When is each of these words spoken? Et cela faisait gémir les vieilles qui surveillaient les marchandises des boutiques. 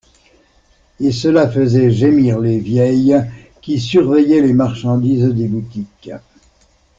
Et 0.99 1.11
cela 1.11 1.47
faisait 1.47 1.91
gémir 1.91 2.39
les 2.39 2.57
vieilles 2.57 3.23
qui 3.61 3.79
surveillaient 3.79 4.41
les 4.41 4.51
marchandises 4.53 5.25
des 5.31 5.47
boutiques. 5.47 6.09